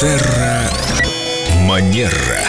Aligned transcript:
Терра 0.00 0.70
Манера. 1.66 2.47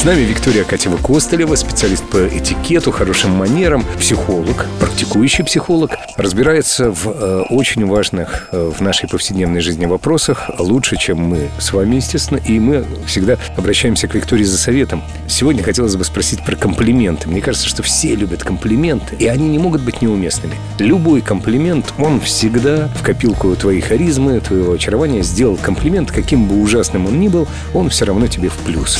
С 0.00 0.04
нами 0.04 0.22
Виктория 0.22 0.64
Катева 0.64 0.96
Костолева, 0.96 1.56
специалист 1.56 2.02
по 2.04 2.26
этикету, 2.26 2.90
хорошим 2.90 3.32
манерам, 3.32 3.84
психолог, 3.98 4.64
практикующий 4.78 5.44
психолог, 5.44 5.90
разбирается 6.16 6.90
в 6.90 7.06
э, 7.06 7.42
очень 7.50 7.84
важных 7.84 8.48
э, 8.50 8.72
в 8.74 8.80
нашей 8.80 9.10
повседневной 9.10 9.60
жизни 9.60 9.84
вопросах 9.84 10.48
лучше, 10.58 10.96
чем 10.96 11.18
мы 11.18 11.50
с 11.58 11.74
вами, 11.74 11.96
естественно, 11.96 12.38
и 12.38 12.58
мы 12.58 12.86
всегда 13.06 13.36
обращаемся 13.58 14.08
к 14.08 14.14
Виктории 14.14 14.44
за 14.44 14.56
советом. 14.56 15.02
Сегодня 15.28 15.62
хотелось 15.62 15.96
бы 15.96 16.04
спросить 16.04 16.42
про 16.46 16.56
комплименты. 16.56 17.28
Мне 17.28 17.42
кажется, 17.42 17.68
что 17.68 17.82
все 17.82 18.14
любят 18.14 18.42
комплименты, 18.42 19.16
и 19.16 19.26
они 19.26 19.50
не 19.50 19.58
могут 19.58 19.82
быть 19.82 20.00
неуместными. 20.00 20.54
Любой 20.78 21.20
комплимент, 21.20 21.92
он 21.98 22.22
всегда 22.22 22.88
в 22.96 23.02
копилку 23.02 23.54
твоей 23.54 23.82
харизмы, 23.82 24.40
твоего 24.40 24.72
очарования 24.72 25.22
сделал 25.22 25.58
комплимент, 25.58 26.10
каким 26.10 26.46
бы 26.46 26.58
ужасным 26.62 27.04
он 27.04 27.20
ни 27.20 27.28
был, 27.28 27.46
он 27.74 27.90
все 27.90 28.06
равно 28.06 28.28
тебе 28.28 28.48
в 28.48 28.56
плюс. 28.64 28.98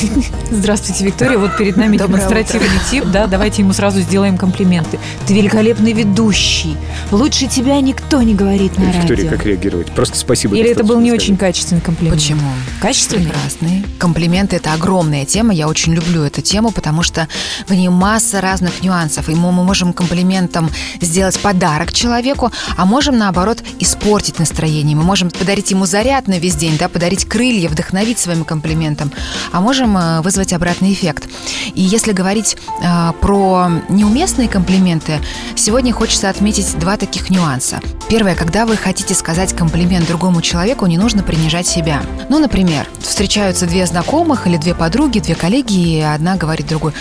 Здравствуйте, 0.51 0.90
Виктория. 0.99 1.39
Вот 1.39 1.57
перед 1.57 1.77
нами 1.77 1.97
Доброе 1.97 2.19
демонстративный 2.19 2.81
тип. 2.91 3.05
Да, 3.05 3.27
давайте 3.27 3.63
ему 3.63 3.73
сразу 3.73 4.01
сделаем 4.01 4.37
комплименты. 4.37 4.99
Ты 5.27 5.35
великолепный 5.35 5.93
ведущий. 5.93 6.77
Лучше 7.11 7.47
тебя 7.47 7.81
никто 7.81 8.23
не 8.23 8.35
говорит 8.35 8.77
на 8.79 8.85
Виктория, 8.85 9.25
радио. 9.25 9.31
как 9.31 9.47
реагировать? 9.47 9.93
Просто 9.93 10.17
спасибо. 10.17 10.57
Или 10.57 10.71
это 10.71 10.83
был 10.83 10.99
не 10.99 11.11
сказать. 11.11 11.23
очень 11.23 11.37
качественный 11.37 11.81
комплимент? 11.81 12.17
Почему? 12.17 12.51
Качественный? 12.81 13.27
Прекрасный. 13.27 13.85
Комплименты– 13.99 14.57
это 14.57 14.73
огромная 14.73 15.25
тема. 15.25 15.53
Я 15.53 15.69
очень 15.69 15.95
люблю 15.95 16.23
эту 16.23 16.41
тему, 16.41 16.71
потому 16.73 17.03
что 17.03 17.29
в 17.69 17.73
ней 17.73 17.89
масса 17.89 18.41
разных 18.41 18.83
нюансов. 18.83 19.29
И 19.29 19.35
мы 19.35 19.53
мы 19.53 19.65
можем 19.65 19.93
комплиментом 19.93 20.71
сделать 21.01 21.39
подарок 21.39 21.93
человеку, 21.93 22.51
а 22.77 22.87
можем, 22.87 23.19
наоборот, 23.19 23.63
испортить 23.79 24.39
настроение. 24.39 24.97
Мы 24.97 25.03
можем 25.03 25.31
подарить 25.31 25.71
ему 25.71 25.87
заряд 25.87 26.29
на 26.29 26.39
весь 26.39 26.55
день, 26.55 26.77
да, 26.79 26.89
подарить 26.89 27.27
крылья, 27.27 27.69
вдохновить 27.69 28.19
своим 28.19 28.45
комплиментом, 28.45 29.13
а 29.53 29.61
можем 29.61 29.97
э, 29.97 30.21
вызвать 30.23 30.53
обратный 30.81 30.93
эффект. 30.93 31.29
И 31.75 31.83
если 31.83 32.13
говорить 32.13 32.57
э, 32.83 33.13
про 33.21 33.71
неуместные 33.89 34.49
комплименты, 34.49 35.21
сегодня 35.57 35.93
хочется 35.93 36.31
отметить 36.31 36.79
два 36.79 36.97
таких 36.97 37.31
нюанса. 37.31 37.81
Первое, 38.09 38.35
когда 38.35 38.67
вы 38.67 38.77
хотите 38.77 39.15
сказать 39.15 39.55
комплимент 39.55 40.09
другому 40.09 40.43
человеку, 40.43 40.87
не 40.87 40.99
нужно 40.99 41.23
принижать 41.23 41.67
себя. 41.67 42.03
Ну, 42.29 42.39
например, 42.39 42.89
встречаются 42.99 43.67
две 43.67 43.87
знакомых 43.87 44.47
или 44.47 44.57
две 44.57 44.75
подруги, 44.75 45.21
две 45.21 45.35
коллеги, 45.35 45.99
и 45.99 46.01
одна 46.01 46.37
говорит 46.37 46.67
другой, 46.67 46.93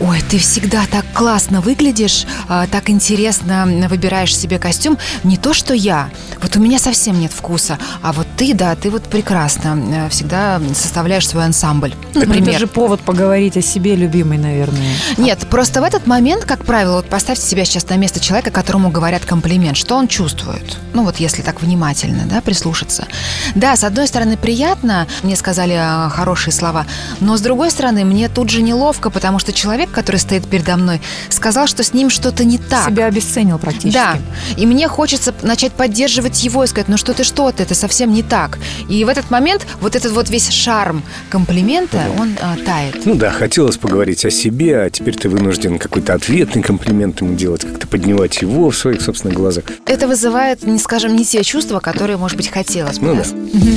ой, 0.00 0.22
ты 0.30 0.38
всегда 0.38 0.84
так 0.90 1.04
классно 1.12 1.60
выглядишь, 1.60 2.26
а, 2.48 2.66
так 2.66 2.88
интересно 2.88 3.66
выбираешь 3.90 4.36
себе 4.36 4.58
костюм, 4.58 4.96
не 5.22 5.36
то, 5.36 5.52
что 5.52 5.74
я. 5.74 6.08
Вот 6.40 6.56
у 6.56 6.60
меня 6.60 6.78
совсем 6.78 7.20
нет 7.20 7.32
вкуса, 7.32 7.78
а 8.02 8.12
вот 8.12 8.26
ты, 8.36 8.54
да, 8.54 8.74
ты 8.74 8.90
вот 8.90 9.02
прекрасно 9.04 10.06
э, 10.06 10.08
всегда 10.08 10.60
составляешь 10.74 11.28
свой 11.28 11.44
ансамбль. 11.44 11.94
Ну, 12.14 12.20
Например, 12.20 12.50
Это 12.50 12.58
же 12.60 12.66
повод 12.66 13.00
поговорить 13.00 13.23
о 13.56 13.62
себе, 13.62 13.96
любимой, 13.96 14.38
наверное. 14.38 14.94
нет, 15.16 15.46
просто 15.50 15.80
в 15.80 15.84
этот 15.84 16.06
момент, 16.06 16.44
как 16.44 16.64
правило, 16.64 16.96
вот 16.96 17.06
поставьте 17.06 17.44
себя 17.46 17.64
сейчас 17.64 17.88
на 17.88 17.96
место 17.96 18.20
человека, 18.20 18.50
которому 18.50 18.90
говорят 18.90 19.24
комплимент. 19.24 19.76
Что 19.76 19.96
он 19.96 20.08
чувствует? 20.08 20.78
Ну 20.92 21.04
вот 21.04 21.16
если 21.16 21.42
так 21.42 21.62
внимательно, 21.62 22.24
да, 22.26 22.40
прислушаться. 22.40 23.06
Да, 23.54 23.76
с 23.76 23.84
одной 23.84 24.06
стороны 24.06 24.36
приятно, 24.36 25.06
мне 25.22 25.36
сказали 25.36 25.74
э, 25.76 26.10
хорошие 26.10 26.52
слова, 26.52 26.86
но 27.20 27.36
с 27.36 27.40
другой 27.40 27.70
стороны 27.70 28.04
мне 28.04 28.28
тут 28.28 28.50
же 28.50 28.62
неловко, 28.62 29.10
потому 29.10 29.38
что 29.38 29.52
человек, 29.52 29.90
который 29.90 30.16
стоит 30.16 30.48
передо 30.48 30.76
мной, 30.76 31.00
сказал, 31.28 31.66
что 31.66 31.82
с 31.82 31.92
ним 31.92 32.10
что-то 32.10 32.44
не 32.44 32.58
так. 32.58 32.86
Себя 32.88 33.06
обесценил 33.06 33.58
практически. 33.58 33.94
Да, 33.94 34.18
и 34.56 34.66
мне 34.66 34.88
хочется 34.88 35.34
начать 35.42 35.72
поддерживать 35.72 36.42
его 36.44 36.64
и 36.64 36.66
сказать, 36.66 36.88
ну 36.88 36.96
что 36.96 37.12
ты, 37.12 37.24
что 37.24 37.50
ты, 37.52 37.62
это 37.62 37.74
совсем 37.74 38.12
не 38.12 38.22
так. 38.22 38.58
И 38.88 39.04
в 39.04 39.08
этот 39.08 39.30
момент 39.30 39.66
вот 39.80 39.96
этот 39.96 40.12
вот 40.12 40.30
весь 40.30 40.48
шарм 40.48 41.02
комплимента, 41.28 42.04
он 42.18 42.36
а, 42.40 42.56
тает. 42.64 43.04
Ну 43.06 43.13
да, 43.16 43.30
хотелось 43.30 43.76
поговорить 43.76 44.24
о 44.24 44.30
себе, 44.30 44.80
а 44.82 44.90
теперь 44.90 45.16
ты 45.16 45.28
вынужден 45.28 45.78
какой-то 45.78 46.14
ответный 46.14 46.62
комплимент 46.62 47.20
ему 47.20 47.34
делать, 47.34 47.62
как-то 47.62 47.86
поднимать 47.86 48.40
его 48.42 48.70
в 48.70 48.76
своих 48.76 49.00
собственных 49.02 49.36
глазах. 49.36 49.64
Это 49.86 50.08
вызывает, 50.08 50.64
не 50.66 50.78
скажем, 50.78 51.14
не 51.16 51.24
те 51.24 51.42
чувства, 51.44 51.80
которые, 51.80 52.16
может 52.16 52.36
быть, 52.36 52.48
хотелось 52.48 52.98
бы. 52.98 53.06
Ну 53.06 53.14
да? 53.16 53.22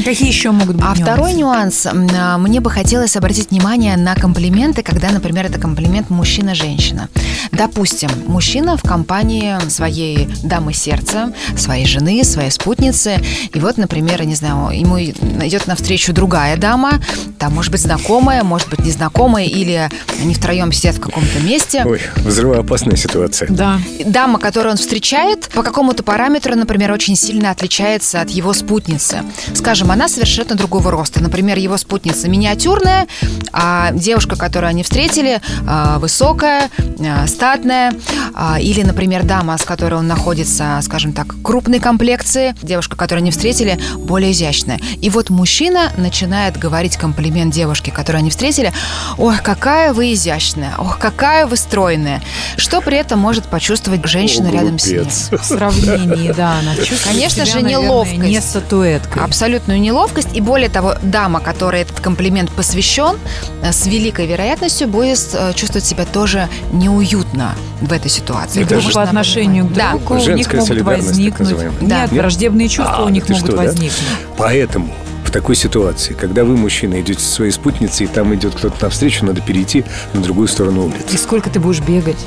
Какие 0.03 0.27
еще 0.27 0.51
могут 0.51 0.75
быть 0.75 0.83
А 0.85 0.89
нюансы? 0.95 1.03
второй 1.03 1.33
нюанс. 1.33 1.87
а, 1.87 2.37
Мне 2.37 2.59
бы 2.61 2.69
хотелось 2.69 3.15
обратить 3.15 3.51
внимание 3.51 3.97
на 3.97 4.15
комплименты, 4.15 4.83
когда, 4.83 5.09
например, 5.11 5.45
это 5.45 5.59
комплимент 5.59 6.09
мужчина-женщина. 6.09 7.09
Допустим, 7.57 8.09
мужчина 8.27 8.77
в 8.77 8.83
компании 8.83 9.57
своей 9.69 10.29
дамы 10.43 10.73
сердца, 10.73 11.33
своей 11.57 11.85
жены, 11.85 12.23
своей 12.23 12.51
спутницы. 12.51 13.19
И 13.53 13.59
вот, 13.59 13.77
например, 13.77 14.21
я 14.21 14.25
не 14.25 14.35
знаю, 14.35 14.69
ему 14.77 14.99
идет 14.99 15.67
навстречу 15.67 16.13
другая 16.13 16.55
дама, 16.57 17.01
там, 17.39 17.53
может 17.53 17.71
быть, 17.71 17.81
знакомая, 17.81 18.43
может 18.43 18.69
быть, 18.69 18.79
незнакомая, 18.79 19.45
или 19.45 19.89
они 20.21 20.33
втроем 20.33 20.71
сидят 20.71 20.95
в 20.97 20.99
каком-то 20.99 21.39
месте. 21.39 21.83
Ой, 21.85 22.01
взрывоопасная 22.17 22.95
ситуация. 22.95 23.49
Да. 23.49 23.79
Дама, 24.05 24.39
которую 24.39 24.71
он 24.71 24.77
встречает, 24.77 25.49
по 25.49 25.63
какому-то 25.63 26.03
параметру, 26.03 26.55
например, 26.55 26.91
очень 26.91 27.15
сильно 27.15 27.51
отличается 27.51 28.21
от 28.21 28.29
его 28.29 28.53
спутницы. 28.53 29.23
Скажем, 29.53 29.91
она 29.91 30.07
совершенно 30.09 30.55
другого 30.55 30.91
роста. 30.91 31.21
Например, 31.21 31.57
его 31.57 31.77
спутница 31.77 32.29
миниатюрная, 32.29 33.07
а 33.51 33.91
девушка, 33.93 34.35
которую 34.35 34.69
они 34.69 34.83
встретили, 34.83 35.41
а, 35.67 35.99
высокая, 35.99 36.69
а, 36.99 37.27
статная. 37.47 37.93
А, 38.33 38.59
Или, 38.59 38.83
например, 38.83 39.23
дама, 39.23 39.57
с 39.57 39.63
которой 39.63 39.95
он 39.95 40.07
находится, 40.07 40.79
скажем 40.83 41.13
так, 41.13 41.33
крупной 41.41 41.79
комплекции, 41.79 42.53
девушка, 42.61 42.97
которую 42.97 43.21
они 43.21 43.31
встретили, 43.31 43.79
более 43.97 44.31
изящная. 44.31 44.79
И 45.01 45.09
вот 45.09 45.29
мужчина 45.29 45.91
начинает 45.97 46.57
говорить 46.57 46.97
комплимент 46.97 47.53
девушке, 47.53 47.91
которую 47.91 48.19
они 48.19 48.29
встретили. 48.29 48.73
Ой, 49.17 49.37
какая 49.41 49.93
вы 49.93 50.13
изящная, 50.13 50.73
ох, 50.77 50.99
какая 50.99 51.45
вы 51.47 51.55
стройная. 51.55 52.21
Что 52.57 52.81
при 52.81 52.97
этом 52.97 53.17
может 53.19 53.45
почувствовать 53.45 54.05
женщина 54.05 54.49
О, 54.49 54.51
рядом 54.51 54.77
с 54.77 54.87
ней? 54.87 54.99
В 55.31 55.43
сравнении, 55.43 56.33
да, 56.33 56.59
она 56.59 56.75
чувствует 56.75 57.03
Конечно 57.03 57.45
себя, 57.45 57.59
же, 57.59 57.61
наверное, 57.61 57.87
неловкость. 57.87 58.19
не 58.19 58.41
статуэткой. 58.41 59.23
Абсолютную 59.23 59.79
неловкость. 59.79 60.35
И 60.35 60.41
более 60.41 60.69
того, 60.69 60.95
дама, 61.01 61.39
которой 61.39 61.81
этот 61.83 62.01
комплимент 62.01 62.51
посвящен, 62.51 63.17
э, 63.63 63.71
с 63.71 63.87
великой 63.87 64.27
вероятностью 64.27 64.89
будет 64.89 65.19
э, 65.33 65.53
чувствовать 65.53 65.85
себя 65.85 66.05
тоже 66.05 66.49
неуютно 66.73 67.36
в 67.81 67.91
этой 67.91 68.09
ситуации. 68.09 68.61
Это 68.61 68.69
Друг 68.75 68.83
же- 68.83 68.91
по 68.93 69.01
отношению 69.03 69.65
к 69.67 69.73
Да. 69.73 69.91
другу 69.91 70.15
у 70.15 70.17
них 70.33 70.53
могут 70.53 70.81
возникнуть. 70.81 71.55
Да. 71.81 72.01
Нет, 72.01 72.11
враждебные 72.11 72.67
чувства 72.67 72.97
А, 72.99 73.05
у 73.05 73.09
них 73.09 73.27
могут 73.29 73.45
что, 73.45 73.55
да? 73.55 73.63
возникнуть. 73.63 74.01
Поэтому 74.37 74.89
в 75.06 75.06
такой 75.37 75.55
ситуации, 75.55 76.13
когда 76.13 76.43
вы, 76.43 76.57
мужчина, 76.57 76.99
идете 76.99 77.19
со 77.19 77.29
своей 77.31 77.51
спутницей, 77.51 78.07
и 78.07 78.09
там 78.09 78.33
идет 78.33 78.55
кто-то 78.55 78.75
навстречу, 78.85 79.23
надо 79.23 79.39
перейти 79.39 79.85
на 80.15 80.21
другую 80.21 80.47
сторону 80.47 80.85
улицы. 80.85 81.13
И 81.13 81.17
сколько 81.17 81.51
ты 81.51 81.59
будешь 81.59 81.79
бегать? 81.81 82.17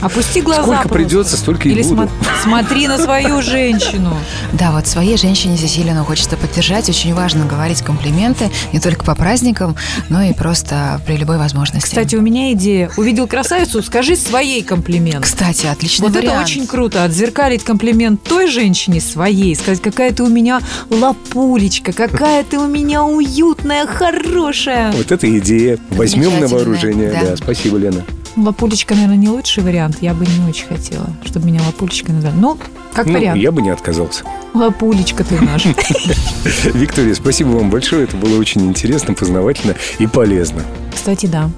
Опусти 0.00 0.40
глаза 0.40 0.62
Сколько 0.62 0.82
просто. 0.88 0.94
придется, 0.94 1.36
столько 1.36 1.68
и 1.68 1.72
Или 1.72 1.82
буду. 1.82 2.02
смо- 2.02 2.08
смотри 2.44 2.86
на 2.86 2.98
свою 2.98 3.42
женщину. 3.42 4.16
Да, 4.52 4.70
вот 4.70 4.86
своей 4.86 5.16
женщине 5.16 5.56
Сесилину 5.56 6.04
хочется 6.04 6.36
поддержать. 6.36 6.88
Очень 6.88 7.14
важно 7.14 7.46
говорить 7.46 7.82
комплименты 7.82 8.48
не 8.72 8.78
только 8.78 9.04
по 9.04 9.16
праздникам, 9.16 9.74
но 10.08 10.22
и 10.22 10.32
просто 10.32 11.00
при 11.04 11.16
любой 11.16 11.38
возможности. 11.38 11.84
Кстати, 11.88 12.14
у 12.14 12.20
меня 12.20 12.52
идея. 12.52 12.92
Увидел 12.96 13.26
красавицу, 13.26 13.82
скажи 13.82 14.14
своей 14.14 14.62
комплимент. 14.62 15.24
Кстати, 15.24 15.66
отличный 15.66 16.06
Вот 16.06 16.14
вариант. 16.16 16.34
это 16.34 16.42
очень 16.44 16.68
круто. 16.68 17.02
Отзеркалить 17.02 17.64
комплимент 17.64 18.22
той 18.22 18.46
женщине 18.46 19.00
своей. 19.00 19.56
Сказать, 19.56 19.82
какая 19.82 20.12
ты 20.12 20.22
у 20.22 20.28
меня 20.28 20.60
лапулечка, 20.90 21.92
какая 21.92 22.44
ты 22.52 22.58
у 22.58 22.66
меня 22.66 23.02
уютная, 23.02 23.86
хорошая. 23.86 24.92
Вот 24.92 25.10
эта 25.10 25.38
идея. 25.38 25.78
Возьмем 25.88 26.38
на 26.38 26.48
вооружение. 26.48 27.10
да. 27.10 27.30
Да, 27.30 27.36
спасибо, 27.36 27.78
Лена. 27.78 28.04
Лапулечка, 28.36 28.92
наверное, 28.94 29.16
не 29.16 29.30
лучший 29.30 29.62
вариант. 29.62 29.96
Я 30.02 30.12
бы 30.12 30.26
не 30.26 30.46
очень 30.50 30.66
хотела, 30.66 31.06
чтобы 31.24 31.46
меня 31.46 31.62
лапулечкой 31.64 32.14
назвали. 32.14 32.34
Ну, 32.36 32.58
как 32.92 33.06
Ну, 33.06 33.14
вариант. 33.14 33.40
я 33.40 33.52
бы 33.52 33.62
не 33.62 33.70
отказался. 33.70 34.24
Лапулечка 34.52 35.24
ты 35.24 35.40
наш. 35.40 35.64
Виктория, 36.74 37.14
спасибо 37.14 37.48
вам 37.52 37.70
большое. 37.70 38.04
Это 38.04 38.18
было 38.18 38.38
очень 38.38 38.66
интересно, 38.66 39.14
познавательно 39.14 39.74
и 39.98 40.06
полезно. 40.06 40.60
Кстати, 40.94 41.24
да. 41.24 41.48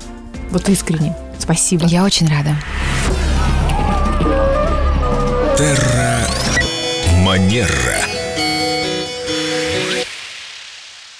Вот 0.52 0.68
искренне. 0.68 1.16
Спасибо. 1.40 1.86
Я 1.86 2.04
очень 2.04 2.28
рада. 2.28 2.54
Терра 5.58 6.20
Манера. 7.24 8.13